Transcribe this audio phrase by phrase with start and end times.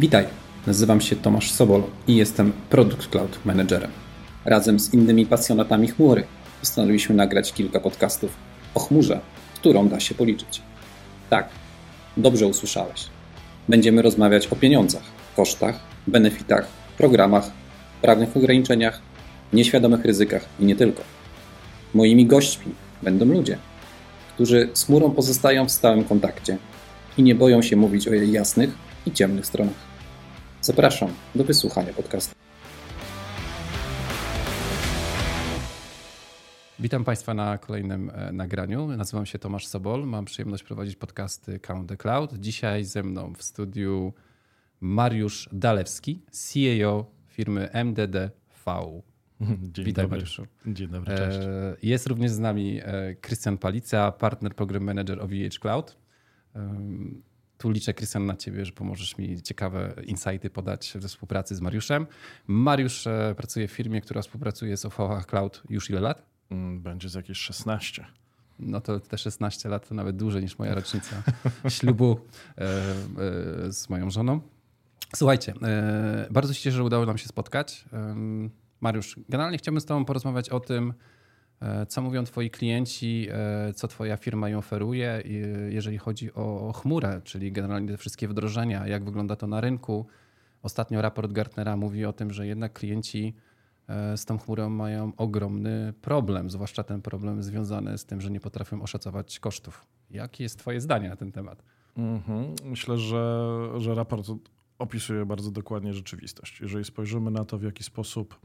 [0.00, 0.26] Witaj,
[0.66, 3.90] nazywam się Tomasz Sobol i jestem Product Cloud Managerem.
[4.44, 6.24] Razem z innymi pasjonatami chmury
[6.60, 8.30] postanowiliśmy nagrać kilka podcastów
[8.74, 9.20] o chmurze,
[9.54, 10.62] którą da się policzyć.
[11.30, 11.48] Tak,
[12.16, 13.06] dobrze usłyszałeś.
[13.68, 15.02] Będziemy rozmawiać o pieniądzach,
[15.36, 16.66] kosztach, benefitach,
[16.98, 17.50] programach,
[18.02, 19.00] prawnych ograniczeniach,
[19.52, 21.02] nieświadomych ryzykach i nie tylko.
[21.94, 22.72] Moimi gośćmi
[23.02, 23.58] będą ludzie,
[24.34, 26.58] którzy z chmurą pozostają w stałym kontakcie
[27.18, 29.74] i nie boją się mówić o jej jasnych i ciemnych stronach.
[30.60, 32.34] Zapraszam do wysłuchania podcastu.
[36.78, 38.86] Witam Państwa na kolejnym e, nagraniu.
[38.86, 40.06] Nazywam się Tomasz Sobol.
[40.06, 42.34] Mam przyjemność prowadzić podcasty Count the Cloud.
[42.34, 44.12] Dzisiaj ze mną w studiu
[44.80, 48.30] Mariusz Dalewski, CEO firmy MDDV.
[49.74, 50.18] Dzień Witaj, dobry.
[50.18, 50.46] Mariuszu.
[50.66, 51.38] Dzień dobry, cześć.
[51.38, 55.96] E, jest również z nami e, Krystian Palica, partner program manager OVH Cloud.
[57.58, 62.06] Tu liczę, Krystian, na ciebie, że pomożesz mi ciekawe insighty podać we współpracy z Mariuszem.
[62.46, 66.22] Mariusz pracuje w firmie, która współpracuje z OVH Cloud już ile lat?
[66.50, 68.06] Mm, będzie z jakieś 16.
[68.58, 71.22] No to te 16 lat to nawet dłużej niż moja rocznica
[71.68, 72.20] ślubu
[72.58, 74.40] e, e, z moją żoną.
[75.14, 77.84] Słuchajcie, e, bardzo się cieszę, że udało nam się spotkać.
[78.80, 80.94] Mariusz, generalnie chciałbym z Tobą porozmawiać o tym,
[81.88, 83.28] co mówią Twoi klienci,
[83.74, 85.22] co Twoja firma im oferuje,
[85.68, 90.06] jeżeli chodzi o chmurę, czyli generalnie te wszystkie wdrożenia, jak wygląda to na rynku.
[90.62, 93.34] Ostatnio raport Gartnera mówi o tym, że jednak klienci
[93.88, 98.40] E, z tą chmurą mają ogromny problem, zwłaszcza ten problem związany z tym, że nie
[98.40, 99.86] potrafią oszacować kosztów.
[100.10, 101.62] Jakie jest Twoje zdanie na ten temat?
[101.96, 102.54] Mhm.
[102.64, 104.26] Myślę, że, że raport
[104.78, 106.60] opisuje bardzo dokładnie rzeczywistość.
[106.60, 108.40] Jeżeli spojrzymy na to, w jaki sposób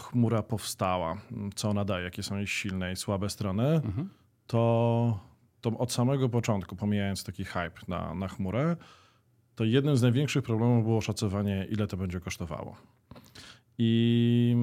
[0.00, 1.16] chmura powstała,
[1.54, 4.08] co ona daje, jakie są jej silne i słabe strony, mhm.
[4.46, 5.20] to,
[5.60, 8.76] to od samego początku, pomijając taki hype na, na chmurę,
[9.54, 12.76] to jednym z największych problemów było szacowanie, ile to będzie kosztowało.
[13.78, 14.56] I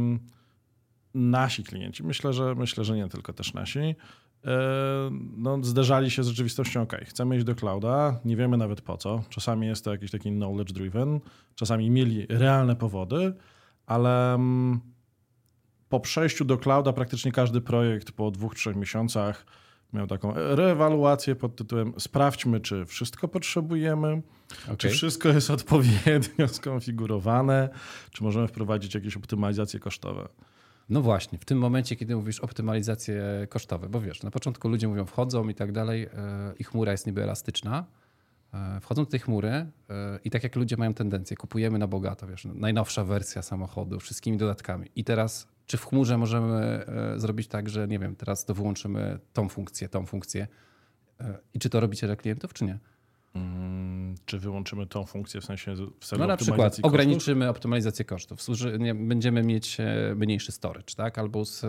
[1.14, 3.96] nasi klienci, myślę, że myślę, że nie tylko też nasi, e,
[5.38, 9.24] no, zderzali się z rzeczywistością, ok, chcemy iść do clouda, nie wiemy nawet po co.
[9.30, 11.20] Czasami jest to jakiś taki knowledge driven,
[11.56, 13.34] czasami mieli realne powody,
[13.86, 14.93] ale mm,
[15.94, 19.46] po przejściu do clouda praktycznie każdy projekt po dwóch, trzech miesiącach
[19.94, 24.22] miał taką reewaluację pod tytułem sprawdźmy, czy wszystko potrzebujemy,
[24.64, 24.78] okay.
[24.78, 27.70] czy wszystko jest odpowiednio skonfigurowane,
[28.12, 30.30] czy możemy wprowadzić jakieś optymalizacje kosztowe.
[30.90, 35.06] No właśnie, w tym momencie, kiedy mówisz optymalizacje kosztowe, bo wiesz, na początku ludzie mówią
[35.06, 36.10] wchodzą i tak dalej e,
[36.60, 37.86] i chmura jest niby elastyczna,
[38.54, 39.70] e, wchodzą do tej chmury e,
[40.24, 44.90] i tak jak ludzie mają tendencję, kupujemy na bogato, wiesz, najnowsza wersja samochodu, wszystkimi dodatkami
[44.96, 49.20] i teraz czy w chmurze możemy e, zrobić tak, że nie wiem, teraz to wyłączymy
[49.34, 50.48] tą funkcję, tą funkcję
[51.20, 52.80] e, i czy to robicie dla klientów, czy nie?
[53.34, 56.86] Hmm, czy wyłączymy tą funkcję w sensie w celu No na przykład kosztów?
[56.86, 58.42] ograniczymy optymalizację kosztów.
[58.42, 61.18] Służy, nie, będziemy mieć e, mniejszy storage, tak?
[61.18, 61.66] Albo z,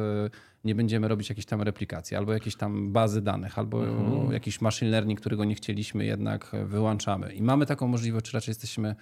[0.64, 4.32] nie będziemy robić jakiejś tam replikacji, albo jakieś tam bazy danych, albo mhm.
[4.32, 7.34] jakiś machine learning, którego nie chcieliśmy, jednak wyłączamy.
[7.34, 8.94] I mamy taką możliwość, czy raczej jesteśmy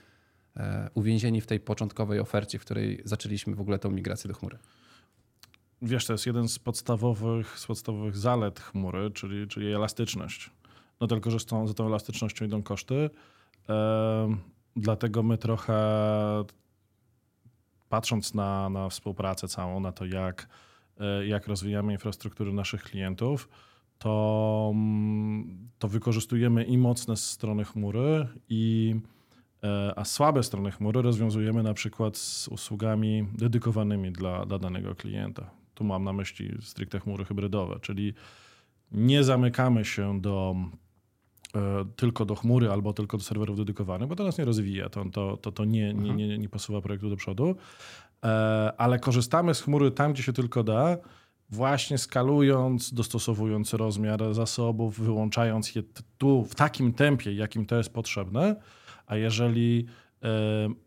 [0.95, 4.59] uwięzieni w tej początkowej ofercie, w której zaczęliśmy w ogóle tą migrację do chmury
[5.83, 10.51] wiesz, to jest jeden z podstawowych, z podstawowych zalet chmury, czyli, czyli elastyczność.
[11.01, 13.11] No tylko, że z tą, za tą elastycznością idą koszty.
[13.69, 14.37] E,
[14.77, 15.75] dlatego my trochę
[17.89, 20.49] patrząc na, na współpracę całą, na to jak,
[21.01, 23.49] e, jak rozwijamy infrastruktury naszych klientów,
[23.99, 29.22] to, mm, to wykorzystujemy i mocne strony chmury, i, e,
[29.97, 35.51] a słabe strony chmury rozwiązujemy na przykład z usługami dedykowanymi dla, dla danego klienta.
[35.75, 38.15] Tu mam na myśli stricte chmury hybrydowe, czyli
[38.93, 40.57] nie zamykamy się do
[41.55, 45.05] e, tylko do chmury albo tylko do serwerów dedykowanych, bo to nas nie rozwija, to,
[45.05, 47.57] to, to, to nie, nie, nie, nie posuwa projektu do przodu,
[48.25, 50.97] e, ale korzystamy z chmury tam, gdzie się tylko da,
[51.51, 55.83] właśnie skalując, dostosowując rozmiar zasobów, wyłączając je
[56.19, 58.57] tu w takim tempie, jakim to jest potrzebne,
[59.13, 59.87] a jeżeli
[60.23, 60.29] e,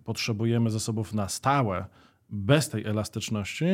[0.03, 1.85] potrzebujemy zasobów na stałe,
[2.29, 3.65] bez tej elastyczności,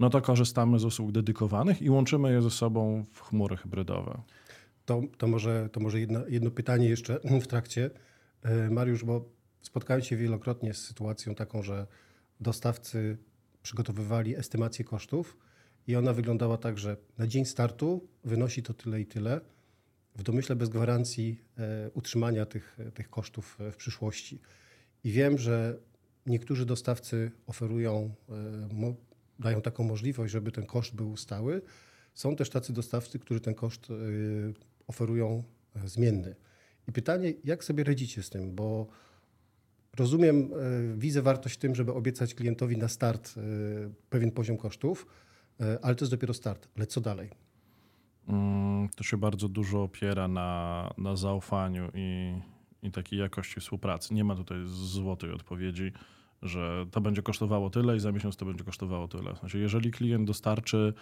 [0.00, 4.22] no to korzystamy z usług dedykowanych i łączymy je ze sobą w chmury hybrydowe.
[4.84, 7.90] To, to może, to może jedno, jedno pytanie jeszcze w trakcie.
[8.42, 9.24] E, Mariusz, bo
[9.62, 11.86] spotkałem się wielokrotnie z sytuacją taką, że
[12.40, 13.18] dostawcy
[13.62, 15.36] przygotowywali estymację kosztów
[15.86, 19.40] i ona wyglądała tak, że na dzień startu wynosi to tyle i tyle,
[20.16, 24.40] w domyśle bez gwarancji e, utrzymania tych, tych kosztów w przyszłości.
[25.04, 25.78] I wiem, że
[26.26, 28.94] niektórzy dostawcy oferują e,
[29.38, 31.62] dają taką możliwość, żeby ten koszt był stały.
[32.14, 33.88] Są też tacy dostawcy, którzy ten koszt
[34.86, 35.42] oferują
[35.76, 36.36] e, zmienny.
[36.88, 38.86] I pytanie, jak sobie radzicie z tym, bo
[39.98, 43.40] rozumiem, e, widzę wartość w tym, żeby obiecać klientowi na start e,
[44.10, 45.06] pewien poziom kosztów,
[45.60, 46.68] e, ale to jest dopiero start.
[46.76, 47.30] Ale co dalej?
[48.28, 52.34] Mm, To się bardzo dużo opiera na, na zaufaniu i,
[52.82, 54.14] i takiej jakości współpracy.
[54.14, 55.92] Nie ma tutaj złotej odpowiedzi,
[56.42, 59.34] że to będzie kosztowało tyle i za miesiąc to będzie kosztowało tyle.
[59.34, 60.94] W jeżeli klient dostarczy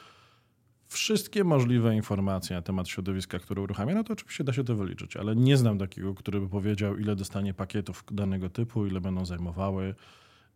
[0.88, 5.16] wszystkie możliwe informacje na temat środowiska, które uruchamia, no to oczywiście da się to wyliczyć,
[5.16, 9.94] ale nie znam takiego, który by powiedział, ile dostanie pakietów danego typu, ile będą zajmowały,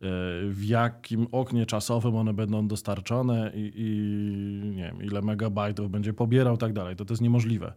[0.01, 6.55] w jakim oknie czasowym one będą dostarczone i, i nie wiem, ile megabajtów będzie pobierał
[6.55, 6.97] i tak dalej.
[6.97, 7.73] To to jest niemożliwe.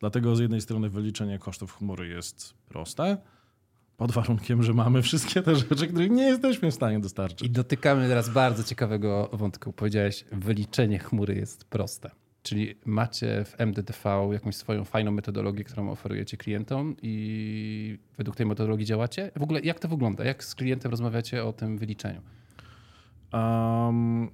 [0.00, 3.16] Dlatego z jednej strony wyliczenie kosztów chmury jest proste,
[3.96, 7.48] pod warunkiem, że mamy wszystkie te rzeczy, których nie jesteśmy w stanie dostarczyć.
[7.48, 9.72] I dotykamy teraz bardzo ciekawego wątku.
[9.72, 12.10] Powiedziałeś, wyliczenie chmury jest proste.
[12.46, 18.86] Czyli macie w MDTV jakąś swoją fajną metodologię, którą oferujecie klientom i według tej metodologii
[18.86, 19.30] działacie?
[19.36, 20.24] W ogóle jak to wygląda?
[20.24, 22.20] Jak z klientem rozmawiacie o tym wyliczeniu?
[23.32, 24.28] Um,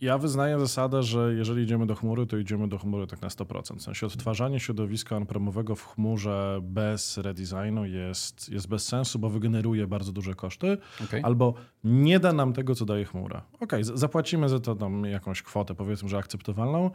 [0.00, 3.76] ja wyznaję zasadę, że jeżeli idziemy do chmury, to idziemy do chmury tak na 100%.
[3.78, 9.86] W sensie odtwarzanie środowiska on-premowego w chmurze bez redesignu jest, jest bez sensu, bo wygeneruje
[9.86, 11.22] bardzo duże koszty, Okay?
[11.24, 11.54] albo
[11.84, 13.42] nie da nam tego, co daje chmura.
[13.60, 16.90] Okej, z- zapłacimy za to tam jakąś kwotę, powiedzmy, że akceptowalną,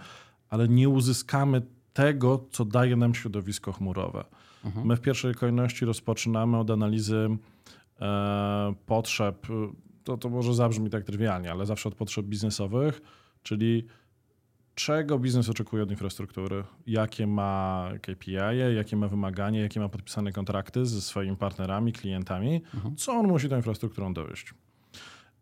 [0.51, 1.62] ale nie uzyskamy
[1.94, 4.25] tego, co daje nam środowisko chmurowe.
[4.65, 4.88] Mhm.
[4.88, 7.30] My w pierwszej kolejności rozpoczynamy od analizy
[8.01, 9.48] e, potrzeb,
[10.03, 13.01] to, to może zabrzmi tak trywialnie, ale zawsze od potrzeb biznesowych,
[13.44, 13.86] czyli
[14.75, 18.33] czego biznes oczekuje od infrastruktury, jakie ma KPI,
[18.75, 22.95] jakie ma wymagania, jakie ma podpisane kontrakty ze swoimi partnerami, klientami, Mhm.
[22.95, 24.53] co on musi tą infrastrukturą dowieść.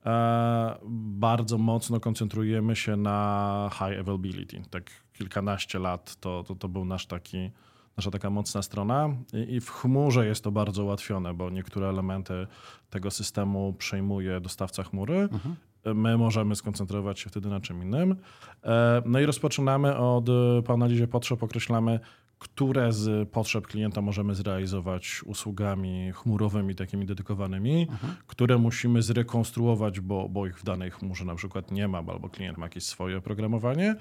[0.06, 4.62] E, bardzo mocno koncentrujemy się na high availability.
[4.69, 7.51] Tak kilkanaście lat to, to, to był nasz taki,
[7.98, 12.48] nasza taka mocna strona I, i w chmurze jest to bardzo ułatwione, bo niektóre elementy
[12.90, 15.16] tego systemu przejmuje dostawca chmury.
[15.31, 15.56] Mhm.
[15.86, 18.16] My możemy skoncentrować się wtedy na czym innym.
[18.63, 20.25] E, No i rozpoczynamy od,
[20.66, 22.00] po analizie potrzeb określamy,
[22.39, 27.88] które z potrzeb klienta możemy zrealizować usługami chmurowymi, takimi dedykowanymi,
[28.27, 32.57] które musimy zrekonstruować, bo, bo ich w danej chmurze na przykład nie ma, albo klient
[32.57, 33.95] ma jakieś swoje oprogramowanie,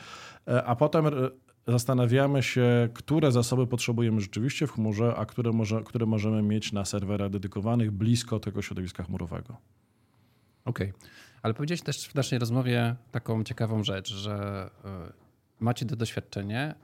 [0.49, 1.11] E, a potem e,
[1.67, 6.85] zastanawiamy się, które zasoby potrzebujemy rzeczywiście w chmurze, a które, może, które możemy mieć na
[6.85, 9.57] serwerach dedykowanych blisko tego środowiska chmurowego.
[10.65, 10.93] Okej.
[11.43, 14.67] Ale powiedziałeś też w naszej rozmowie taką ciekawą rzecz, że
[15.11, 15.13] y,
[15.61, 16.75] macie to doświadczenie,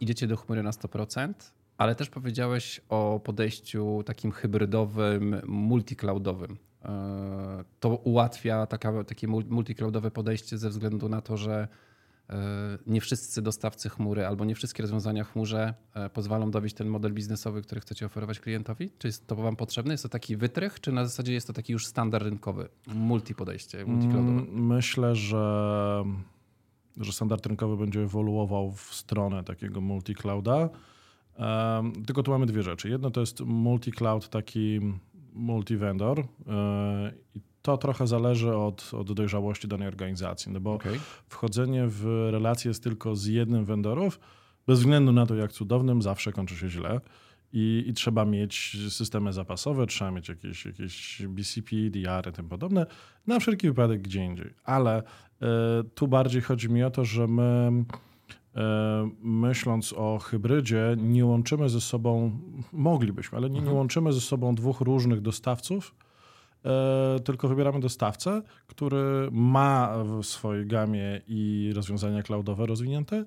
[0.00, 1.34] idziecie do chmury na 100%,
[1.78, 6.52] ale też powiedziałeś o podejściu takim hybrydowym, multicloudowym.
[6.52, 6.86] Y,
[7.80, 11.68] To ułatwia takie mul- multicloudowe podejście ze względu na to, że
[12.30, 12.34] y,
[12.86, 15.74] nie wszyscy dostawcy chmury albo nie wszystkie rozwiązania w chmurze
[16.06, 18.90] y, pozwolą dowieść ten model biznesowy, który chcecie oferować klientowi?
[18.98, 19.94] Czy jest to wam potrzebne?
[19.94, 23.84] Jest to taki wytrych, czy na zasadzie jest to taki już standard rynkowy, multi podejście,
[23.86, 24.40] multicloudowe?
[24.40, 26.04] Mm, Myślę, że,
[26.96, 30.68] że standard rynkowy będzie ewoluował w stronę takiego multi-clouda.
[32.06, 32.88] Tylko tu mamy dwie rzeczy.
[32.88, 34.80] Jedno to jest multi-cloud, taki
[35.34, 41.00] multi-vendor e, i to trochę zależy od, od dojrzałości danej organizacji, no bo Okej.
[41.28, 44.20] wchodzenie w relacje z tylko z jednym vendorów,
[44.66, 47.00] bez względu na to, jak cudownym, zawsze kończy się źle.
[47.56, 52.86] I, I trzeba mieć systemy zapasowe, trzeba mieć jakieś, jakieś BCP, DR i tym podobne,
[53.26, 54.50] na wszelki wypadek gdzie indziej.
[54.64, 55.02] Ale
[55.42, 55.46] e,
[55.94, 57.84] tu bardziej chodzi mi o to, że my
[58.56, 62.38] e, myśląc o hybrydzie, nie łączymy ze sobą,
[62.72, 63.76] moglibyśmy, ale nie, nie Mhm.
[63.76, 65.94] łączymy ze sobą dwóch różnych dostawców,
[66.64, 73.24] e, tylko wybieramy dostawcę, który ma w swojej gamie i rozwiązania cloudowe rozwinięte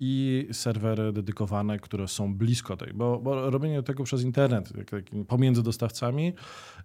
[0.00, 4.72] i serwery dedykowane, które są blisko tej, bo, bo robienie tego przez internet,
[5.28, 6.32] pomiędzy dostawcami,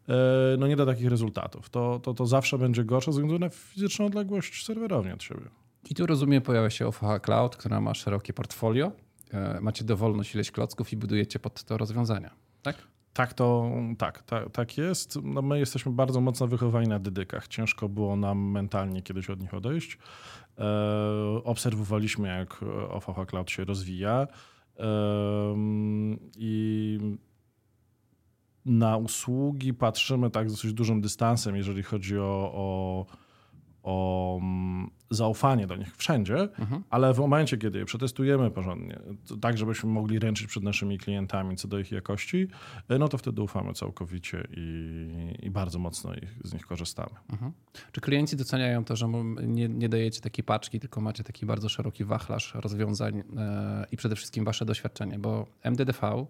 [0.09, 0.13] e,
[0.59, 1.69] no nie da takich rezultatów.
[1.69, 5.49] To, to, to zawsze będzie gorsze ze względu na fizyczną odległość serwerowni od siebie.
[5.89, 8.91] I tu rozumiem, pojawia się OVH Cloud, która ma szerokie portfolio.
[9.33, 12.31] E, Macie dowolność ileś klocków i budujecie pod to rozwiązania.
[12.61, 12.90] Tak?
[13.13, 15.19] Tak to, tak, ta, tak jest.
[15.23, 17.47] No my jesteśmy bardzo mocno wychowani na dedykach.
[17.47, 19.97] Ciężko było nam mentalnie kiedyś od nich odejść.
[20.57, 20.63] E,
[21.43, 24.27] obserwowaliśmy, jak OVH Cloud się rozwija
[24.81, 26.99] Em, i
[28.65, 33.05] na usługi patrzymy tak z dosyć dużym dystansem, jeżeli chodzi o, o,
[33.83, 36.83] o mm, zaufanie do nich wszędzie, Mhm.
[36.89, 38.99] ale w momencie, kiedy je przetestujemy porządnie,
[39.41, 42.47] tak żebyśmy mogli ręczyć przed naszymi klientami co do ich jakości,
[42.89, 47.11] e, no to wtedy ufamy całkowicie i, i bardzo mocno ich, z nich korzystamy.
[47.31, 47.51] Mhm.
[47.91, 49.07] Czy klienci doceniają to, że
[49.43, 54.15] nie, nie dajecie takiej paczki, tylko macie taki bardzo szeroki wachlarz rozwiązań e, i przede
[54.15, 55.19] wszystkim wasze doświadczenie?
[55.19, 56.25] Bo MDDV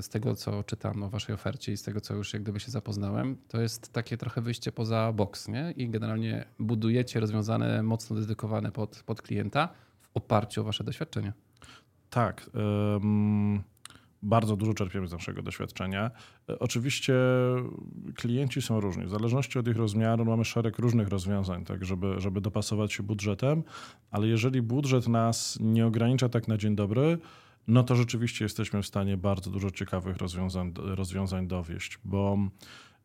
[0.00, 2.70] z tego, co czytam o waszej ofercie i z tego, co już jak gdyby się
[2.70, 5.74] zapoznałem, to jest takie trochę wyjście poza boks, nie?
[5.76, 9.68] I generalnie budujecie rozwiązane, mocno dedykowane pod, pod klienta
[10.00, 11.32] w oparciu o wasze doświadczenie.
[12.10, 12.50] Tak.
[12.54, 13.62] Um,
[14.24, 16.10] bardzo dużo czerpiemy z naszego doświadczenia.
[16.48, 17.14] E, oczywiście
[18.14, 19.06] klienci są różni.
[19.06, 23.62] W zależności od ich rozmiaru mamy szereg różnych rozwiązań, tak, żeby, żeby dopasować się budżetem,
[24.10, 27.18] ale jeżeli budżet nas nie ogranicza tak na dzień dobry,
[27.68, 32.38] no to rzeczywiście jesteśmy w stanie bardzo dużo ciekawych rozwiązań, rozwiązań dowieść, bo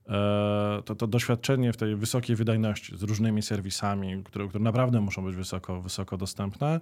[0.07, 5.25] e, to, to doświadczenie w tej wysokiej wydajności z różnymi serwisami, które, które naprawdę muszą
[5.25, 6.79] być wysoko, wysoko dostępne,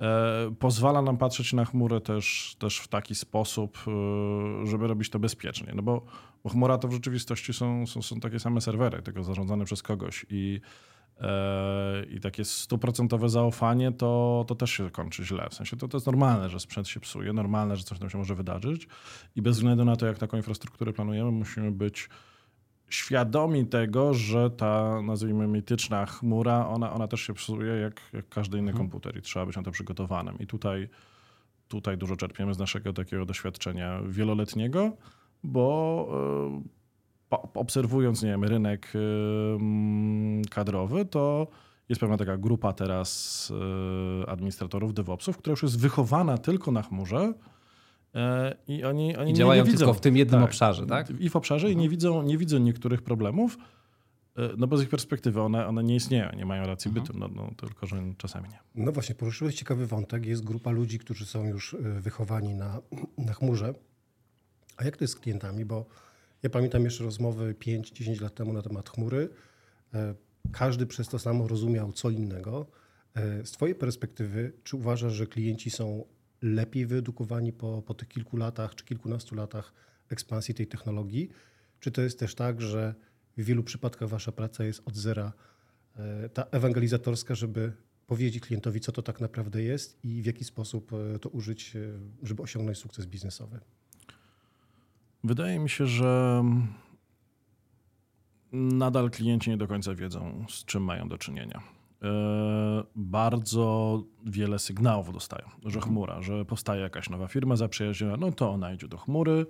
[0.00, 5.18] e, pozwala nam patrzeć na chmurę też, też w taki sposób, e, żeby robić to
[5.18, 5.72] bezpiecznie.
[5.76, 6.04] No bo,
[6.44, 10.26] bo chmura to w rzeczywistości są, są, są takie same serwery, tylko zarządzane przez kogoś
[10.30, 10.60] i
[12.10, 15.48] i takie stuprocentowe zaufanie, to, to też się kończy źle.
[15.50, 18.18] W sensie to, to jest normalne, że sprzęt się psuje, normalne, że coś tam się
[18.18, 18.88] może wydarzyć
[19.36, 22.08] i bez względu na to, jak taką infrastrukturę planujemy, musimy być
[22.88, 28.58] świadomi tego, że ta, nazwijmy, mityczna chmura, ona, ona też się psuje jak, jak każdy
[28.58, 28.88] inny mhm.
[28.88, 30.38] komputer i trzeba być na to przygotowanym.
[30.38, 30.88] I tutaj,
[31.68, 34.96] tutaj dużo czerpiemy z naszego takiego doświadczenia wieloletniego,
[35.44, 36.08] bo
[36.64, 36.77] e,
[37.30, 38.92] obserwując, nie wiem, rynek
[40.50, 41.48] kadrowy, to
[41.88, 43.52] jest pewna taka grupa teraz
[44.22, 47.34] y, administratorów, DevOpsów, która już jest wychowana tylko na chmurze
[48.14, 51.10] e, i oni, oni I działają nie, nie tylko w tym jednym tak, obszarze, tak?
[51.20, 51.72] I w obszarze mhm.
[51.72, 51.90] i nie mhm.
[51.90, 53.58] widzą, nie widzą niektórych problemów,
[54.36, 57.06] e, no bo z ich perspektywy one, one nie istnieją, nie mają racji mhm.
[57.06, 58.58] bytu, no, no, tylko że czasami nie.
[58.74, 60.26] No właśnie, poruszyłeś ciekawy wątek.
[60.26, 62.80] Jest grupa ludzi, którzy są już wychowani na,
[63.18, 63.74] na chmurze.
[64.76, 65.64] A jak to jest z klientami?
[65.64, 65.86] Bo
[66.42, 69.28] ja pamiętam jeszcze rozmowy 5-10 lat temu na temat chmury.
[69.94, 70.14] E,
[70.52, 72.66] każdy przez to samo rozumiał co innego.
[73.14, 76.04] E, z Twojej perspektywy, czy uważasz, że klienci są
[76.42, 79.72] lepiej wyedukowani po, po tych kilku latach czy kilkunastu latach
[80.10, 81.28] ekspansji tej technologii?
[81.80, 82.94] Czy to jest też tak, że
[83.36, 85.32] w wielu przypadkach Wasza praca jest od zera
[85.96, 87.72] e, ta ewangelizatorska, żeby
[88.06, 90.90] powiedzieć klientowi, co to tak naprawdę jest i w jaki sposób
[91.20, 91.76] to użyć,
[92.22, 93.60] żeby osiągnąć sukces biznesowy?
[95.24, 96.44] Wydaje mi się, że
[98.52, 101.62] nadal klienci nie do końca wiedzą, z czym mają do czynienia.
[102.02, 102.08] E,
[102.96, 108.72] bardzo wiele sygnałów dostają, że chmura, że powstaje jakaś nowa firma zaprzyjaźniona, no to ona
[108.72, 109.46] idzie do chmury.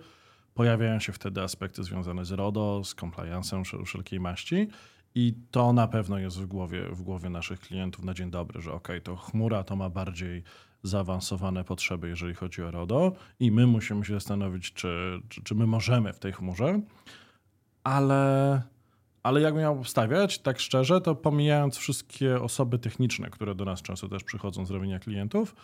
[0.55, 4.69] Pojawiają się wtedy aspekty związane z RODO, z compliance'em wszelkiej maści.
[5.15, 8.73] I to na pewno jest w głowie, w głowie naszych klientów na dzień dobry, że
[8.73, 10.43] ok, to chmura to ma bardziej
[10.83, 15.67] zaawansowane potrzeby, jeżeli chodzi o RODO, i my musimy się zastanowić, czy, czy, czy my
[15.67, 16.81] możemy w tej chmurze,
[17.85, 18.63] ale,
[19.23, 24.09] ale jak miał wstawiać, tak szczerze, to pomijając wszystkie osoby techniczne, które do nas często
[24.09, 25.55] też przychodzą z robienia klientów,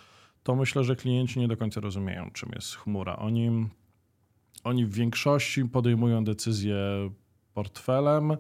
[0.43, 3.17] to myślę, że klienci nie do końca rozumieją, czym jest chmura.
[3.17, 3.69] Oni,
[4.65, 6.77] oni w większości podejmują decyzje
[7.55, 8.37] portfelem,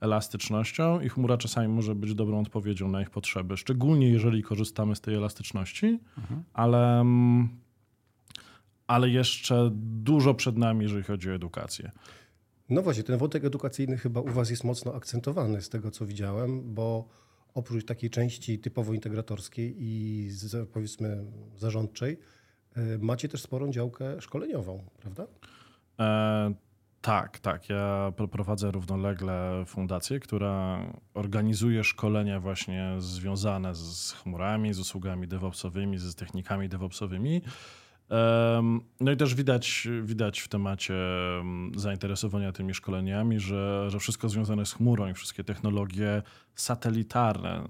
[0.00, 5.00] elastycznością i chmura czasami może być dobrą odpowiedzią na ich potrzeby, szczególnie jeżeli korzystamy z
[5.00, 6.42] tej elastyczności, mhm.
[6.52, 7.48] ale, mm,
[8.86, 9.70] ale jeszcze
[10.02, 11.90] dużo przed nami, jeżeli chodzi o edukację.
[12.68, 16.74] No właśnie, ten wątek edukacyjny chyba u Was jest mocno akcentowany z tego, co widziałem,
[16.74, 17.08] bo
[17.54, 20.28] oprócz takiej części typowo integratorskiej i
[20.72, 21.24] powiedzmy
[21.56, 22.18] zarządczej,
[22.76, 25.26] y, macie też sporą działkę szkoleniową, prawda?
[26.00, 26.69] E
[27.00, 27.68] tak, tak.
[27.68, 30.80] Ja prowadzę równolegle fundację, która
[31.14, 37.42] organizuje szkolenia właśnie związane z chmurami, z usługami DevOpsowymi, z technikami DevOpsowymi.
[39.00, 40.94] No i też widać, widać w temacie
[41.76, 46.22] zainteresowania tymi szkoleniami, że, że wszystko związane z chmurą i wszystkie technologie
[46.54, 47.66] satelitarne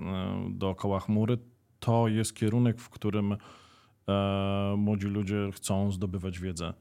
[0.50, 1.38] dookoła chmury
[1.80, 3.36] to jest kierunek, w którym
[4.76, 6.72] młodzi ludzie chcą zdobywać wiedzę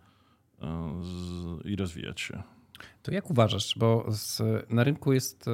[1.66, 2.44] i rozwijać się.
[3.04, 5.46] To jak uważasz, bo z, na rynku jest,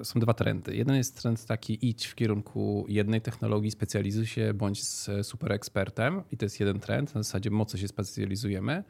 [0.00, 0.76] e, są dwa trendy.
[0.76, 4.84] Jeden jest trend taki idź w kierunku jednej technologii, specjalizuj się, bądź
[5.22, 8.84] super ekspertem i to jest jeden trend, na zasadzie mocno się specjalizujemy,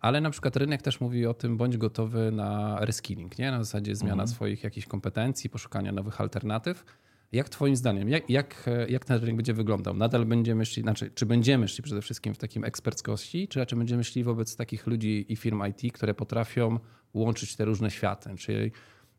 [0.00, 3.50] ale na przykład rynek też mówi o tym, bądź gotowy na reskilling, nie?
[3.50, 4.28] na zasadzie zmiana mhm.
[4.28, 6.84] swoich jakichś kompetencji, poszukania nowych alternatyw.
[7.32, 9.94] Jak Twoim zdaniem, jak, jak, jak ten rynek będzie wyglądał?
[9.94, 14.04] Nadal będziemy szli, znaczy, czy będziemy szli przede wszystkim w takim eksperckości, czy raczej będziemy
[14.04, 16.78] szli wobec takich ludzi i firm IT, które potrafią
[17.14, 18.34] łączyć te różne światy?
[18.36, 18.72] Czyli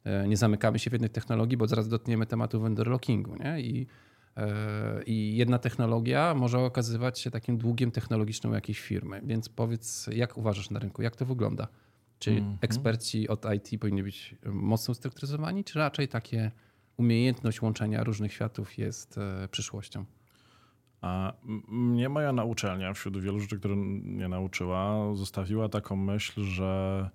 [0.03, 3.35] e, nie zamykamy się w jednej technologii, bo zaraz dotkniemy tematu vendor lockingu.
[3.35, 3.61] Nie?
[3.61, 3.87] I,
[4.37, 9.21] e, I jedna technologia może okazywać się takim długiem technologicznym jakiejś firmy.
[9.25, 11.67] Więc powiedz, jak uważasz na rynku, jak to wygląda?
[12.19, 12.57] Czy mm -hmm.
[12.61, 16.51] eksperci od IT powinni być mocno ustrukturyzowani, czy raczej takie
[16.97, 20.05] umiejętność łączenia różnych światów jest e, przyszłością?
[21.01, 21.33] A
[21.67, 27.09] mnie moja nauczelnia, wśród wielu rzeczy, które mnie nauczyła, zostawiła taką myśl, że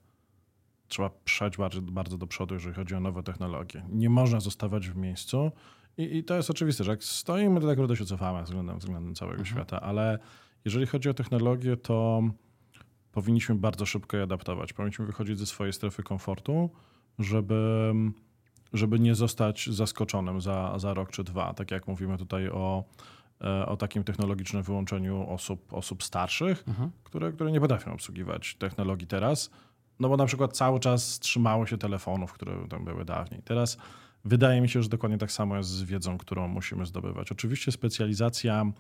[0.89, 3.83] trzeba przejść bardzo, bardzo do przodu, jeżeli chodzi o nowe technologie.
[3.89, 5.53] Nie można zostawać w miejscu.
[5.97, 9.15] I, I, to jest oczywiste, że jak stoimy, to tak naprawdę się cofamy względem, względem
[9.15, 9.55] całego mhm.
[9.55, 10.19] świata, ale
[10.65, 12.23] jeżeli chodzi o technologię, to
[13.13, 14.73] powinniśmy bardzo szybko je adaptować.
[14.73, 16.71] Powinniśmy wychodzić ze swojej strefy komfortu,
[17.19, 17.93] żeby,
[18.73, 21.55] żeby nie zostać zaskoczonym za, za rok czy dwa.
[21.55, 22.85] Tak jak mówimy tutaj o,
[23.41, 26.91] e, o takim technologicznym wyłączeniu osób, osób starszych, mhm.
[27.05, 29.51] które, które nie potrafią obsługiwać technologii teraz.
[30.01, 33.43] No bo na przykład cały czas trzymały się telefonów, które tam były dawniej.
[33.43, 33.79] Teraz
[34.25, 37.33] wydaje mi się, że dokładnie tak samo jest z wiedzą, którą musimy zdobywać.
[37.33, 38.73] Oczywiście specjalizacja e,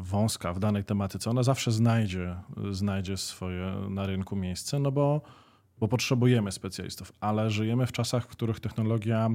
[0.00, 2.36] wąska w danej tematyce, ona zawsze znajdzie,
[2.70, 5.20] znajdzie swoje na rynku miejsce, no bo,
[5.78, 9.30] bo potrzebujemy specjalistów, ale żyjemy w czasach, w których technologia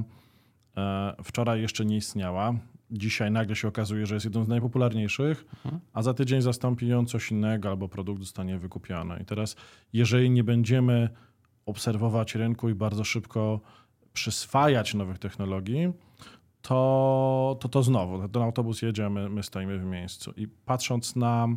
[0.76, 2.54] e, wczoraj jeszcze nie istniała.
[2.90, 5.80] Dzisiaj nagle się okazuje, że jest jedną z najpopularniejszych, mhm.
[5.92, 9.18] a za tydzień zastąpi ją coś innego albo produkt zostanie wykupiony.
[9.22, 9.56] I teraz,
[9.92, 11.08] jeżeli nie będziemy
[11.66, 13.60] obserwować rynku i bardzo szybko
[14.12, 15.92] przyswajać nowych technologii,
[16.62, 20.32] to to, to znowu, ten autobus jedzie, my, my stoimy w miejscu.
[20.36, 21.48] I patrząc na,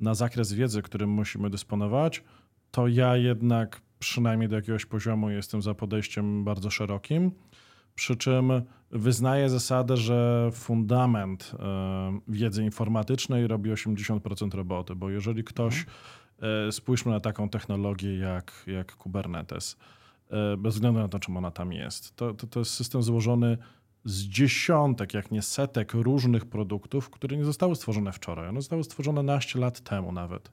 [0.00, 2.24] na zakres wiedzy, którym musimy dysponować,
[2.70, 3.80] to ja jednak
[4.10, 7.30] przynajmniej do jakiegoś poziomu jestem za podejściem bardzo szerokim.
[7.94, 8.52] Przy czym
[8.90, 15.86] wyznaję zasadę, że fundament e, wiedzy informatycznej robi 80% roboty, bo jeżeli ktoś,
[16.38, 16.72] mhm.
[16.72, 19.76] spójrzmy na taką technologię jak, jak Kubernetes,
[20.30, 22.16] E, bez względu na to, czym ona tam jest.
[22.16, 23.58] To, to, to jest system złożony
[24.04, 28.48] z dziesiątek, jak nie setek różnych produktów, które nie zostały stworzone wczoraj.
[28.48, 30.52] One zostały stworzone naście lat temu nawet.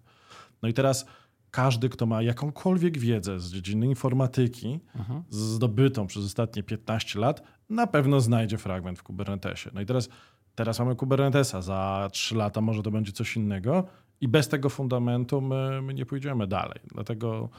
[0.62, 1.06] No i teraz
[1.52, 5.24] każdy, kto ma jakąkolwiek wiedzę z dziedziny informatyki, mhm.
[5.30, 9.70] zdobytą przez ostatnie 15 lat, na pewno znajdzie fragment w Kubernetesie.
[9.74, 10.10] No i teraz,
[10.56, 13.88] teraz mamy Kubernetesa, za 3 lata może to będzie coś innego
[14.22, 16.80] i bez tego fundamentu my, my nie pójdziemy dalej.
[16.94, 17.50] Dlatego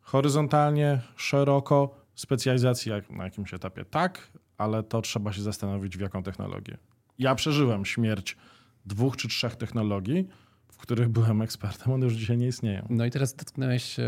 [0.00, 6.78] horyzontalnie, szeroko, specjalizacji na jakimś etapie tak, ale to trzeba się zastanowić, w jaką technologię.
[7.18, 8.36] Ja przeżyłem śmierć
[8.86, 10.28] dwóch czy trzech technologii,
[10.80, 12.86] których byłem ekspertem, one już dzisiaj nie istnieją.
[12.90, 14.04] No i teraz dotknąłeś e,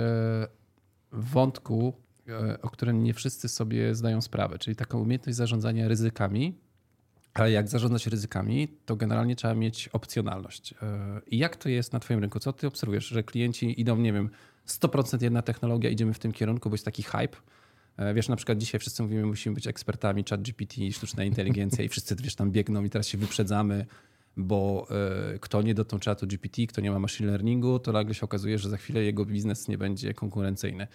[1.13, 1.93] wątku,
[2.29, 6.59] e, o którym nie wszyscy sobie zdają sprawę, czyli taką umiejętność zarządzania ryzykami.
[7.35, 10.75] Ale jak zarządzać ryzykami, to generalnie trzeba mieć opcjonalność.
[10.83, 12.41] E, I jak to jest na Twoim rynku?
[12.41, 14.31] Co Ty obserwujesz, że klienci idą, nie wiem,
[14.69, 17.37] 100% jedna technologia, idziemy w tym kierunku, bo jest taki hype.
[18.15, 22.17] Wiesz, na przykład dzisiaj wszyscy mówimy, musimy być ekspertami chat GPT, sztuczna inteligencja i wszyscy,
[22.17, 23.87] wiesz, tam biegną i teraz się wyprzedzamy,
[24.37, 24.87] bo
[25.35, 28.59] y, kto nie dotknął czatu GPT, kto nie ma machine learningu, to nagle się okazuje,
[28.59, 30.87] że za chwilę jego biznes nie będzie konkurencyjny.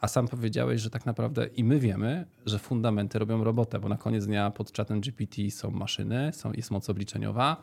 [0.00, 3.96] A sam powiedziałeś, że tak naprawdę i my wiemy, że fundamenty robią robotę, bo na
[3.96, 7.62] koniec dnia pod czatem GPT są maszyny, są, jest moc obliczeniowa,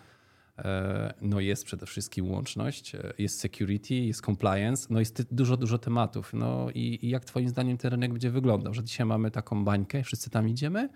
[0.65, 5.77] E, no jest przede wszystkim łączność, e, jest security, jest compliance, no jest dużo, dużo
[5.77, 6.33] tematów.
[6.33, 8.73] No i, i jak twoim zdaniem ten rynek będzie wyglądał?
[8.73, 10.89] Że dzisiaj mamy taką bańkę, wszyscy tam idziemy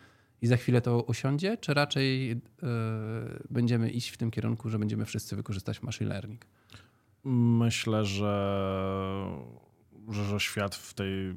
[0.44, 2.38] i za chwilę to usiądzie, czy raczej yy,
[3.50, 6.46] będziemy iść w tym kierunku, że będziemy wszyscy wykorzystać machine learning?
[7.24, 8.34] Myślę, że,
[10.10, 11.36] że, że świat w tej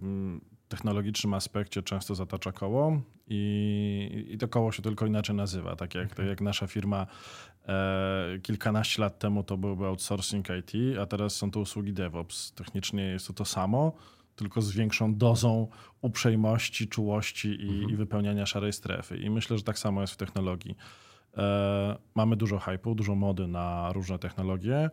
[0.69, 5.77] technologicznym aspekcie często zatacza koło i, i to koło się tylko inaczej nazywa.
[5.77, 6.17] Tak jak, okay.
[6.17, 7.07] tak jak nasza firma
[7.69, 12.53] e, kilkanaście lat temu to byłby outsourcing IT, a teraz są to usługi DevOps.
[12.53, 13.93] Technicznie jest to to samo,
[14.37, 15.69] tylko z większą dozą
[16.01, 17.91] uprzejmości, czułości i, mhm.
[17.91, 19.17] i wypełniania szarej strefy.
[19.17, 20.77] I myślę, że tak samo jest w technologii.
[21.37, 24.91] E, mamy dużo hype'u, dużo mody na różne technologie.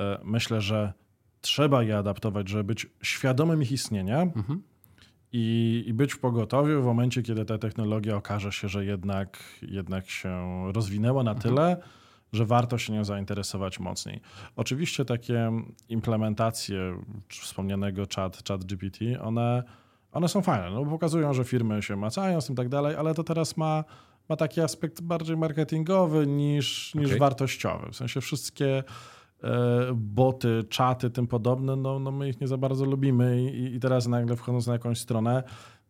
[0.00, 0.92] E, myślę, że
[1.40, 4.20] trzeba je adaptować, żeby być świadomym ich istnienia.
[4.22, 4.62] Mhm
[5.32, 10.62] i, być w pogotowiu w momencie, kiedy ta technologia okaże się, że jednak, jednak się
[10.72, 11.52] rozwinęła na mhm.
[12.32, 14.20] Że warto się nią zainteresować mocniej.
[14.56, 15.52] Oczywiście takie
[15.88, 19.62] implementacje wspomnianego chat, chat GPT, one,
[20.12, 23.14] one są fajne, no bo pokazują, że firmy się macają z tym tak dalej, ale
[23.14, 23.84] to teraz ma,
[24.28, 27.18] ma taki aspekt bardziej marketingowy niż, niż okay.
[27.18, 27.90] wartościowy.
[27.90, 28.82] W sensie wszystkie
[29.44, 33.80] E, boty, czaty, tym podobne, no, no my ich nie za bardzo lubimy i, i
[33.80, 35.42] teraz nagle wchodząc na jakąś stronę,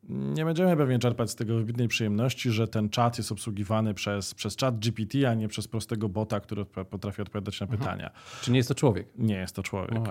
[0.09, 4.57] nie będziemy pewnie czerpać z tego wybitnej przyjemności, że ten czat jest obsługiwany przez, przez
[4.57, 7.81] czat GPT, a nie przez prostego bota, który potrafi odpowiadać na mhm.
[7.81, 8.11] pytania.
[8.41, 9.09] Czy nie jest to człowiek?
[9.19, 9.95] Nie jest to człowiek.
[9.95, 10.05] No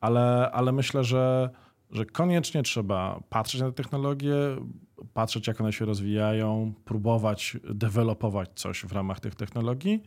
[0.00, 1.50] ale, ale myślę, że,
[1.90, 4.34] że koniecznie trzeba patrzeć na te technologie,
[5.14, 10.02] patrzeć jak one się rozwijają, próbować dewelopować coś w ramach tych technologii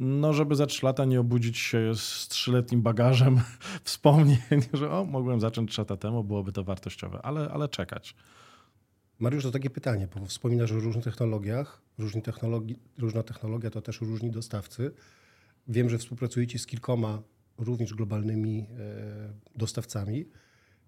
[0.00, 3.40] no żeby za trzy lata nie obudzić się z trzyletnim bagażem
[3.84, 4.38] wspomnień,
[4.72, 8.14] że o, mogłem zacząć trzy lata temu, byłoby to wartościowe, ale, ale czekać.
[9.20, 11.82] Mariusz, to takie pytanie, bo wspominasz o różnych technologiach.
[11.98, 14.90] Różni technologi różna technologia to też różni dostawcy.
[15.68, 17.22] Wiem, że współpracujecie z kilkoma
[17.58, 20.24] również globalnymi e, dostawcami.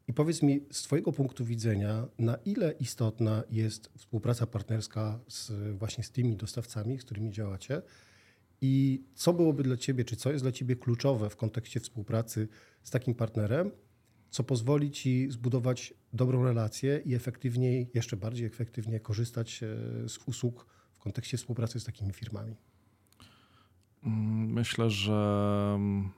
[0.09, 6.05] I powiedz mi, z Twojego punktu widzenia, na ile istotna jest współpraca partnerska z, właśnie
[6.05, 7.83] z tymi dostawcami, z którymi działacie?
[8.61, 12.49] I co byłoby dla Ciebie, czy co jest dla Ciebie kluczowe w kontekście współpracy
[12.83, 13.71] z takim partnerem,
[14.33, 19.67] co pozwoli Ci zbudować dobrą relację i efektywniej, jeszcze bardziej efektywnie korzystać e,
[20.09, 22.57] z usług w kontekście współpracy z takimi firmami?
[24.03, 26.11] Myślę, że mm,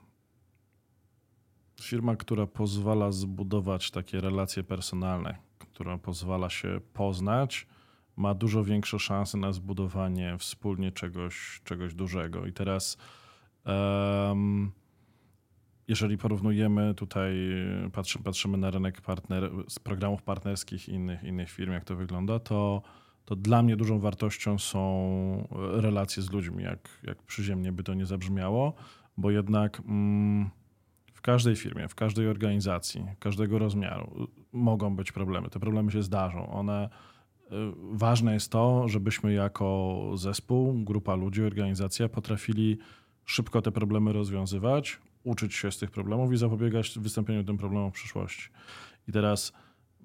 [1.81, 7.67] firma, która pozwala zbudować takie relacje personalne, która pozwala się poznać,
[8.15, 12.45] ma dużo większe szanse na zbudowanie wspólnie czegoś, czegoś dużego.
[12.45, 12.97] I teraz,
[13.65, 14.71] um,
[15.87, 17.35] jeżeli porównujemy tutaj,
[17.93, 22.81] patrzy, patrzymy na rynek partner, z programów partnerskich innych, innych firm, jak to wygląda, to,
[23.25, 28.05] to dla mnie dużą wartością są relacje z ludźmi, jak, jak przyziemnie by to nie
[28.05, 28.73] zabrzmiało,
[29.17, 29.81] bo jednak.
[29.87, 30.49] Mm,
[31.25, 35.49] każdej firmie, w każdej organizacji, każdego rozmiaru mogą być problemy.
[35.49, 36.51] Te problemy się zdarzą.
[36.51, 36.89] One
[37.41, 37.49] y,
[37.91, 42.77] ważne jest to, żebyśmy jako zespół, grupa ludzi, organizacja potrafili
[43.25, 47.93] szybko te problemy rozwiązywać, uczyć się z tych problemów i zapobiegać wystąpieniu tym problemom w
[47.93, 48.49] przyszłości.
[49.07, 49.53] I teraz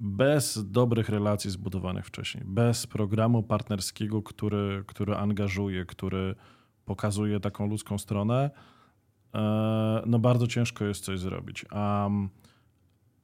[0.00, 6.34] bez dobrych relacji zbudowanych wcześniej, bez programu partnerskiego, który, który angażuje, który
[6.84, 8.50] pokazuje taką ludzką stronę,
[9.34, 11.64] E, no bardzo ciężko jest coś zrobić.
[11.70, 12.10] A,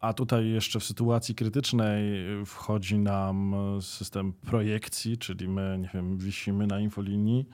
[0.00, 2.02] a tutaj jeszcze w sytuacji krytycznej
[2.46, 7.46] wchodzi nam system projekcji, czyli my, nie wiem, wisimy na infolinii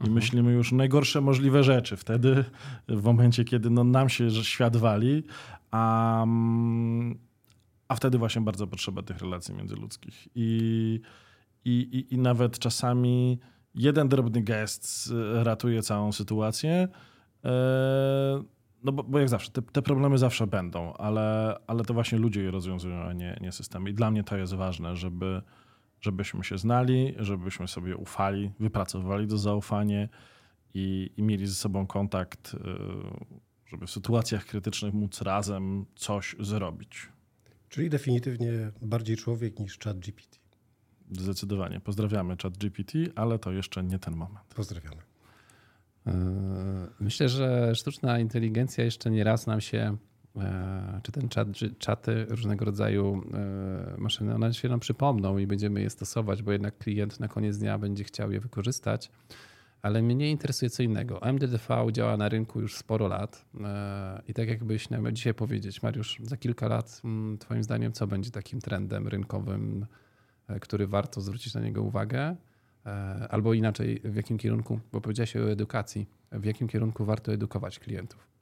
[0.00, 0.14] i mhm.
[0.14, 1.96] myślimy już najgorsze możliwe rzeczy.
[1.96, 2.44] Wtedy,
[2.88, 5.22] w momencie, kiedy no, nam się świat wali,
[5.70, 6.26] a,
[7.88, 10.28] a wtedy właśnie bardzo potrzeba tych relacji międzyludzkich.
[10.34, 11.00] I,
[11.64, 13.38] i, i, i nawet czasami
[13.74, 16.88] jeden drobny gest ratuje całą sytuację,
[17.46, 18.42] E,
[18.82, 22.42] no bo, bo jak zawsze, te, te, problemy zawsze będą, ale, ale to właśnie ludzie
[22.42, 23.90] je rozwiązują, a nie, nie systemy.
[23.90, 25.42] I dla mnie to jest ważne, żeby,
[26.00, 30.08] żebyśmy się znali, żebyśmy sobie ufali, wypracowywali to zaufanie
[30.74, 32.58] i, i mieli ze sobą kontakt, e,
[33.66, 37.08] żeby w sytuacjach krytycznych móc razem coś zrobić.
[37.68, 40.38] Czyli definitywnie bardziej człowiek niż chat GPT.
[41.12, 41.80] Zdecydowanie.
[41.80, 44.54] Pozdrawiamy chat GPT, ale to jeszcze nie ten moment.
[44.54, 45.02] Pozdrawiamy.
[46.06, 46.12] E,
[47.00, 49.96] myślę, że sztuczna inteligencja jeszcze nie raz nam się,
[51.02, 55.80] czy ten czat, czy czaty różnego rodzaju e, maszyny, one się nam przypomną i będziemy
[55.80, 59.10] je stosować, bo jednak klient na koniec dnia będzie chciał je wykorzystać.
[59.82, 61.20] Ale mnie interesuje co innego.
[61.32, 63.44] MDDV działa na rynku już sporo lat
[64.28, 68.30] i tak jakbyś miał dzisiaj powiedzieć, Mariusz, za kilka lat mm, twoim zdaniem co będzie
[68.30, 69.86] takim trendem rynkowym,
[70.60, 72.36] który warto zwrócić na niego uwagę?
[72.86, 77.78] E, albo inaczej, w jakim kierunku, bo powiedziałeś o edukacji, w jakim kierunku warto edukować
[77.78, 78.35] klientów.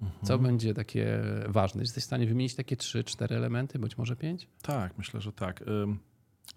[0.00, 0.42] Co mhm.
[0.42, 1.80] będzie takie ważne?
[1.80, 4.48] Jesteś w stanie wymienić takie trzy, cztery elementy, być może pięć?
[4.62, 5.64] Tak, myślę, że tak.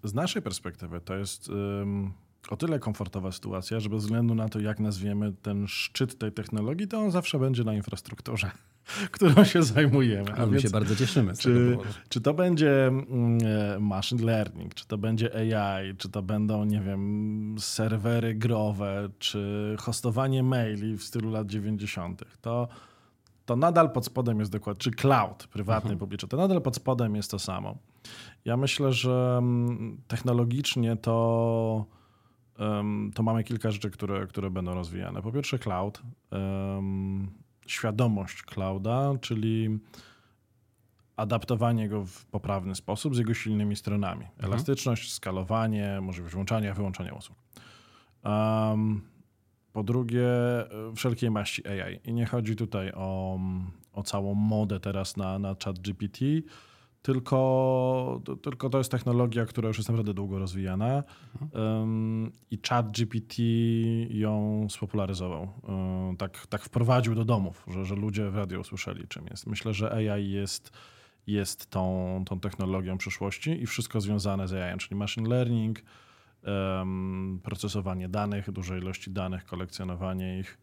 [0.04, 1.50] Z naszej perspektywy to jest
[2.50, 6.88] o tyle komfortowa sytuacja, że bez względu na to, jak nazwiemy ten szczyt tej technologii,
[6.88, 8.50] to on zawsze będzie na infrastrukturze,
[9.12, 10.32] którą się zajmujemy.
[10.32, 11.32] A, my się bardzo cieszymy.
[11.36, 16.64] czy, czy to będzie mm, e, machine learning, czy to będzie AI, czy to będą,
[16.64, 22.68] nie wiem, serwery growe, czy hostowanie maili w stylu lat 90., to,
[23.48, 25.98] to nadal pod spodem jest dokładnie, czy cloud prywatny, mhm.
[25.98, 27.78] publiczny, to nadal pod spodem jest to samo.
[28.44, 31.86] Ja myślę, że mm, technologicznie to
[33.14, 35.22] to mamy kilka rzeczy, które, które będą rozwijane.
[35.22, 36.02] Po pierwsze, cloud,
[37.66, 39.78] świadomość clouda, czyli
[41.16, 44.24] adaptowanie go w poprawny sposób z jego silnymi stronami.
[44.24, 44.52] Mhm.
[44.52, 47.38] Elastyczność, skalowanie, możliwość włączania, wyłączania usług.
[48.24, 49.02] Um,
[49.78, 50.28] po drugie,
[50.96, 52.00] wszelkiej maści AI.
[52.04, 53.38] I nie chodzi tutaj o,
[53.92, 56.24] o całą modę teraz na, na chat GPT,
[57.02, 61.02] tylko, tylko to jest technologia, która już jest naprawdę długo rozwijana
[61.52, 63.42] um, i chat GPT
[64.10, 65.48] ją spopularyzował.
[65.62, 69.46] Um, tak, tak wprowadził do domów, że, że ludzie w radio usłyszeli, czym jest.
[69.46, 70.70] Myślę, że AI jest,
[71.26, 75.82] jest tą, tą technologią przyszłości i wszystko związane z AI, czyli machine learning,
[77.42, 80.58] procesowanie danych, dużej ilości danych, kolekcjonowanie ich.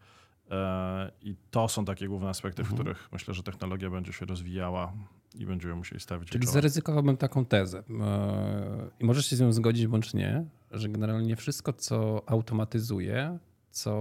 [0.51, 2.81] E, I to są takie główne aspekty, w mhm.
[2.81, 4.93] których myślę, że technologia będzie się rozwijała
[5.35, 9.88] i będziemy musieli stawić Czyli zaryzykowałbym taką tezę e, i możesz się z nią zgodzić
[9.88, 13.38] bądź nie, że generalnie wszystko, co automatyzuje,
[13.71, 13.93] co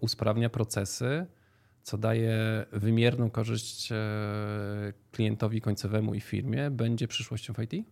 [0.00, 1.26] usprawnia procesy,
[1.82, 3.96] co daje wymierną korzyść e,
[5.12, 7.86] klientowi końcowemu i firmie, będzie przyszłością w IT?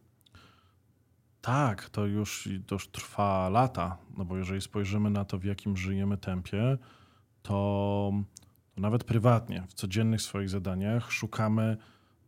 [1.41, 5.77] Tak, to już, to już trwa lata, no bo jeżeli spojrzymy na to, w jakim
[5.77, 6.79] żyjemy tempie,
[7.43, 8.13] to,
[8.73, 11.77] to nawet prywatnie, w codziennych swoich zadaniach szukamy,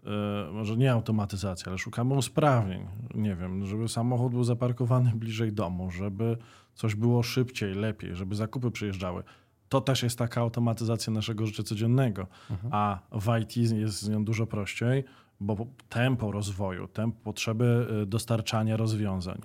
[0.04, 2.86] e, może nie automatyzacji, ale szukamy usprawnień.
[3.14, 6.36] Nie wiem, żeby samochód był zaparkowany bliżej domu, żeby
[6.74, 9.22] coś było szybciej, lepiej, żeby zakupy przyjeżdżały.
[9.68, 12.26] To też jest taka automatyzacja naszego życia codziennego,
[12.70, 15.04] a w IT jest z nią dużo prościej,
[15.40, 19.40] bo tempo rozwoju, tempo potrzeby y, dostarczania rozwiązań,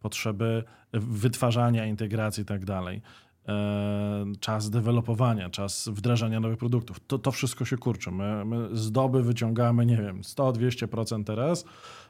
[0.00, 3.02] potrzeby wytwarzania integracji i tak dalej,
[3.48, 8.10] e, czas dewelopowania, czas wdrażania nowych produktów, to, to wszystko się kurczy.
[8.10, 11.64] My, my z doby wyciągamy, nie wiem, 100-200% teraz,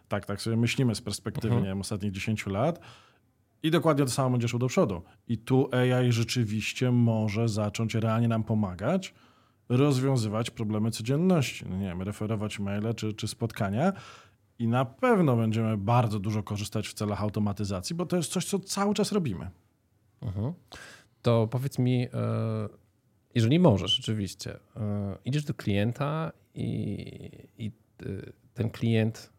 [0.08, 2.80] tak, tak sobie myślimy z perspektywy nie wiem, ostatnich 10 lat,
[3.62, 5.02] i dokładnie to samo będzie szło do przodu.
[5.28, 9.14] I tu AI rzeczywiście może zacząć realnie nam pomagać
[9.70, 11.64] rozwiązywać problemy codzienności.
[11.68, 13.92] No nie wiem, referować maile czy, czy spotkania.
[14.58, 18.58] I na pewno będziemy bardzo dużo korzystać w celach automatyzacji, bo to jest coś, co
[18.58, 19.50] cały czas robimy.
[20.22, 20.52] Mhm.
[21.22, 22.08] To powiedz mi, e,
[23.34, 28.06] jeżeli możesz, rzeczywiście, e, idziesz do klienta i, i e,
[28.54, 29.32] ten klient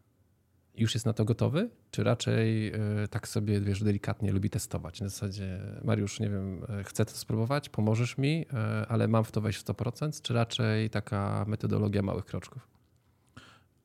[0.74, 1.70] już jest na to gotowy?
[1.90, 2.78] Czy raczej e,
[3.10, 5.00] tak sobie, wiesz, delikatnie lubi testować?
[5.00, 9.32] Na zasadzie, Mariusz, nie wiem, e, chcę to spróbować, pomożesz mi, e, ale mam w
[9.32, 10.22] to wejść w 100%?
[10.22, 12.68] Czy raczej taka metodologia małych kroczków?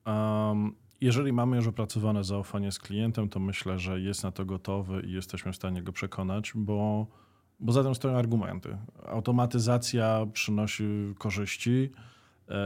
[0.06, 5.02] Um, jeżeli mamy już opracowane zaufanie z klientem, to myślę, że jest na to gotowy
[5.06, 7.06] i jesteśmy w stanie go przekonać, bo,
[7.60, 8.78] bo za tym stoją argumenty.
[9.06, 11.90] Automatyzacja przynosi korzyści,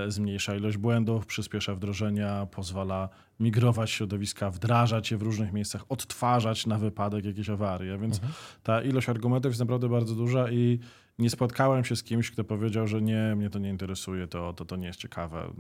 [0.08, 3.08] zmniejsza ilość błędów, przyspiesza wdrożenia, pozwala
[3.40, 7.90] migrować środowiska, wdrażać je w różnych miejscach, odtwarzać na wypadek jakiejś awarii.
[7.90, 8.32] A więc mhm.
[8.62, 10.78] ta ilość argumentów jest naprawdę bardzo duża i
[11.18, 14.64] nie spotkałem się z kimś, kto powiedział, że nie, mnie to nie interesuje, to, to,
[14.64, 15.52] to nie jest ciekawe,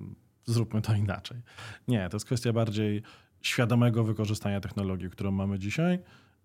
[0.44, 1.42] zróbmy to inaczej.
[1.88, 3.02] Nie, to jest kwestia bardziej
[3.42, 5.98] świadomego wykorzystania technologii, którą mamy dzisiaj.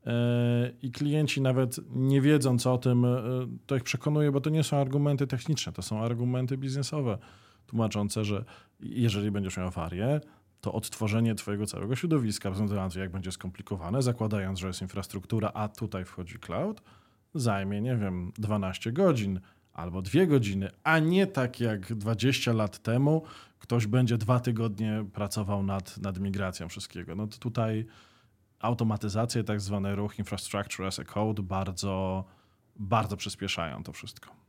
[0.05, 3.19] E, I klienci nawet nie wiedząc o tym, e,
[3.65, 7.17] to ich przekonuje, bo to nie są argumenty techniczne, to są argumenty biznesowe
[7.67, 8.45] tłumaczące, że
[8.79, 10.21] jeżeli będziesz miał awarię,
[10.61, 16.05] to odtworzenie twojego całego środowiska, bez jak będzie skomplikowane, zakładając, że jest infrastruktura, a tutaj
[16.05, 16.81] wchodzi cloud,
[17.33, 19.39] zajmie, nie wiem, 12 godzin
[19.73, 23.23] albo dwie godziny, a nie tak jak 20 lat temu
[23.59, 27.15] ktoś będzie dwa tygodnie pracował nad, nad migracją wszystkiego.
[27.15, 27.85] No to tutaj
[28.59, 32.23] automatyzacja, tak zwany ruch infrastructure as a code bardzo,
[32.75, 34.46] bardzo przyspieszają to wszystko.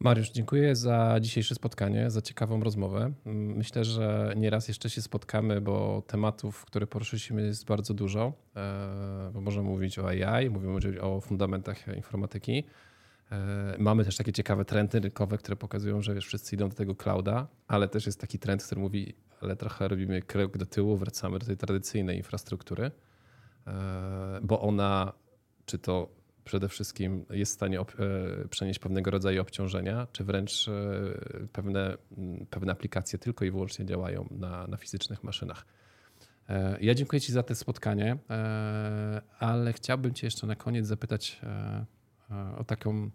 [0.00, 3.12] Mariusz, dziękuję za dzisiejsze spotkanie, za ciekawą rozmowę.
[3.24, 8.32] Myślę, że nieraz jeszcze się spotkamy, bo tematów, które poruszyliśmy jest bardzo dużo.
[8.56, 12.64] E, bo możemy mówić o AI, mówimy o fundamentach informatyki.
[13.32, 16.94] E, mamy też takie ciekawe trendy rynkowe, które pokazują, że wiesz, wszyscy idą do tego
[16.94, 21.38] clouda, ale też jest taki trend, który mówi, ale trochę robimy krok do tyłu, wracamy
[21.38, 22.90] do tej tradycyjnej infrastruktury,
[23.66, 25.12] e, bo ona,
[25.66, 27.84] czy to przede wszystkim jest w stanie e,
[28.50, 31.96] przenieść pewnego rodzaju obciążenia, czy wręcz e, pewne,
[32.50, 35.66] pewne aplikacje tylko i wyłącznie działają na, na fizycznych maszynach.
[36.48, 38.16] E, ja dziękuję Ci za to spotkanie,
[39.38, 41.40] ale chciałbym Cię jeszcze na koniec zapytać
[42.56, 43.10] o taką,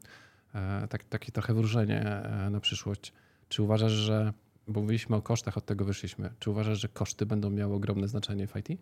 [0.90, 3.14] tak, takie trochę wróżenie na przyszłość.
[3.50, 4.34] Czy uważasz, że,
[4.68, 8.48] bo mówiliśmy o kosztach, od tego wyszliśmy, czy uważasz, że koszty będą miały ogromne znaczenie
[8.48, 8.82] w IT?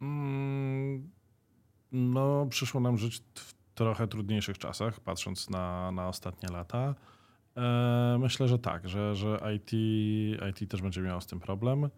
[0.00, 1.15] Mm
[1.92, 6.94] no, przyszło nam żyć w trochę trudniejszych czasach, patrząc na, na ostatnie lata.
[7.56, 9.72] E, myślę, że tak, że, że IT,
[10.50, 11.88] IT też będzie miało z tym problem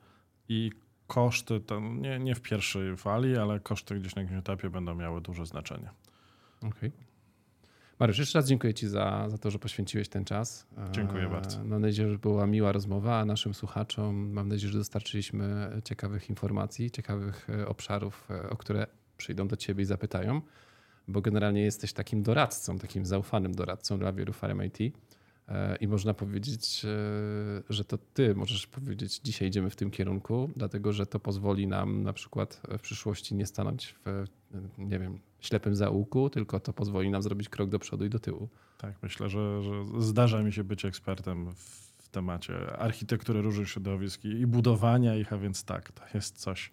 [0.49, 0.71] i
[1.07, 5.21] koszty, to nie, nie w pierwszej fali, ale koszty gdzieś na jakimś etapie będą miały
[5.21, 5.91] duże znaczenie.
[6.59, 6.71] Okej.
[6.71, 6.93] Okay.
[8.01, 10.67] Mariusz, jeszcze raz dziękuję Ci za, za to, że poświęciłeś ten czas.
[10.91, 11.65] Dziękuję e, bardzo.
[11.65, 16.91] Mam nadzieję, że była miła rozmowa, a naszym słuchaczom mam nadzieję, że dostarczyliśmy ciekawych informacji,
[16.91, 18.87] ciekawych e, obszarów, o które
[19.19, 20.41] przyjdą do ciebie i zapytają,
[21.09, 24.79] bo generalnie jesteś takim doradcą, takim zaufanym doradcą dla wielu farm IT.
[25.49, 26.89] E, I można powiedzieć, e,
[27.69, 32.03] że to ty możesz powiedzieć, dzisiaj idziemy w tym kierunku, dlatego że to pozwoli nam
[32.03, 34.25] na przykład w przyszłości nie stanąć w,
[34.79, 38.49] nie wiem, ślepym zaułku, tylko to pozwoli nam zrobić krok do przodu i do tyłu.
[38.79, 44.25] Tak, myślę, że, że zdarza mi się być ekspertem w w temacie architektury różnych środowisk
[44.25, 46.71] i budowania ich, a więc tak, to jest coś,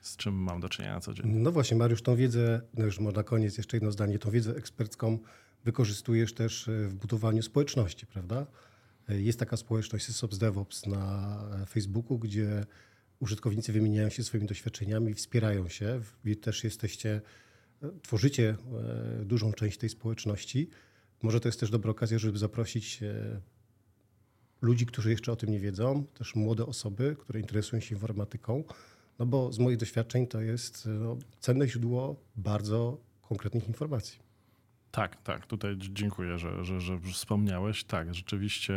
[0.00, 1.26] z czym mam do czynienia na co dzień.
[1.26, 5.18] No właśnie, Mariusz, tą wiedzę, no już na koniec jeszcze jedno zdanie, tą wiedzę ekspercką
[5.64, 8.46] wykorzystujesz też e, w budowaniu społeczności, prawda?
[9.08, 12.66] E, jest taka społeczność SysOps DevOps na e, Facebooku, gdzie
[13.20, 16.00] użytkownicy wymieniają się swoimi doświadczeniami, wspierają się.
[16.24, 17.20] Wy też jesteście,
[18.02, 18.56] tworzycie
[19.24, 20.70] dużą część tej społeczności.
[21.22, 23.00] Może to jest też dobra okazja, żeby zaprosić
[24.64, 28.64] ludzi, którzy jeszcze o tym nie wiedzą, też młode osoby, które interesują się informatyką,
[29.18, 34.18] no bo z moich doświadczeń to jest no, cenne źródło bardzo konkretnych informacji.
[34.90, 35.46] Tak, tak.
[35.46, 37.84] Tutaj dziękuję, że, że, że wspomniałeś.
[37.84, 38.74] Tak, rzeczywiście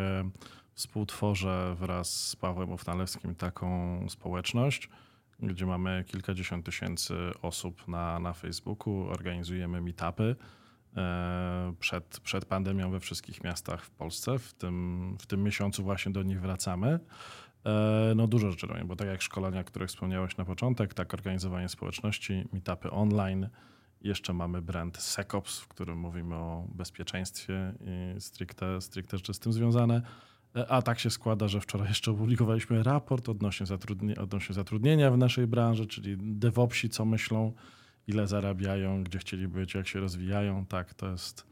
[0.74, 4.90] współtworzę wraz z Pawłem Ufnalewskim taką społeczność,
[5.40, 10.36] gdzie mamy kilkadziesiąt tysięcy osób na, na Facebooku, organizujemy meetupy e,
[11.80, 14.40] przed, przed pandemią we wszystkich miastach w Polsce.
[14.40, 17.00] W tym, w tym miesiącu właśnie do nich wracamy.
[17.66, 21.14] E, no dużo rzeczy robię, bo tak jak szkolenia, o których wspomniałeś na początek, tak
[21.14, 23.50] organizowanie społeczności, meetupy online.
[24.02, 29.54] Jeszcze mamy brand SecOps, w którym mówimy o bezpieczeństwie i stricte, stricte rzeczy z tym
[29.54, 30.02] związane.
[30.56, 35.18] E, a tak się składa, że wczoraj jeszcze opublikowaliśmy raport odnośnie, zatrudni odnośnie zatrudnienia w
[35.18, 37.54] naszej branży, czyli DevOpsi, co myślą,
[38.08, 40.66] ile zarabiają, gdzie chcieli być, jak się rozwijają.
[40.66, 41.48] Tak, to jest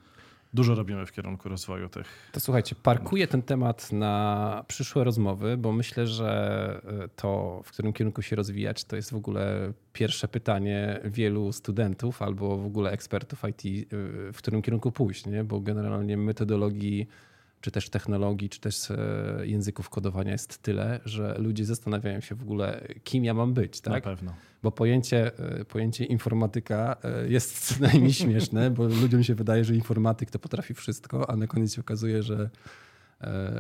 [0.56, 2.30] dużo robimy w kierunku rozwoju tych.
[2.32, 7.94] To słuchajcie, parkuję ten temat na przyszłe rozmowy, bo myślę, że e, to, w którym
[7.94, 13.44] kierunku się rozwijać, to jest w ogóle pierwsze pytanie wielu studentów albo w ogóle ekspertów
[13.50, 13.98] IT, e,
[14.34, 15.44] w którym kierunku pójść, nie?
[15.44, 17.08] bo generalnie metodologii
[17.66, 18.98] czy też technologii, czy też e,
[19.44, 23.82] języków kodowania jest tyle, że ludzie zastanawiają się w ogóle, kim ja mam być.
[23.82, 23.94] Tak?
[23.94, 24.34] Na pewno.
[24.64, 29.76] Bo pojęcie, e, pojęcie informatyka e, jest co najmniej śmieszne, bo ludziom się wydaje, że
[29.76, 32.50] informatyk to potrafi wszystko, a na koniec się okazuje, że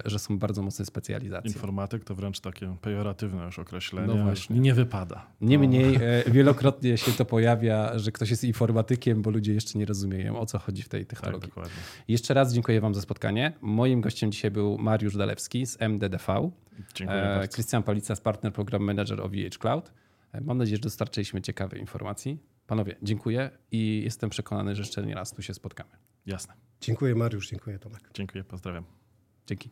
[0.05, 1.51] że są bardzo mocne specjalizacje.
[1.51, 4.13] Informatyk to wręcz takie pejoratywne już określenie.
[4.15, 4.59] No właśnie.
[4.59, 5.27] Nie wypada.
[5.41, 6.33] Niemniej no.
[6.33, 10.59] wielokrotnie się to pojawia, że ktoś jest informatykiem, bo ludzie jeszcze nie rozumieją, o co
[10.59, 11.41] chodzi w tej technologii.
[11.41, 11.81] Tak, dokładnie.
[12.07, 13.53] Jeszcze raz dziękuję Wam za spotkanie.
[13.61, 16.51] Moim gościem dzisiaj był Mariusz Dalewski z MDDV.
[16.95, 17.47] Dziękuję e.
[17.47, 19.91] Krystian Palica z Partner Program Manager OVH Cloud.
[20.31, 22.39] E, mam nadzieję, że dostarczyliśmy ciekawej informacji.
[22.67, 25.89] Panowie, dziękuję i jestem przekonany, że jeszcze nie raz tu się spotkamy.
[26.25, 26.53] Jasne.
[26.81, 28.09] Dziękuję Mariusz, dziękuję Tomek.
[28.13, 29.04] Dziękuję, pozdrawiam.
[29.47, 29.69] Dzięki.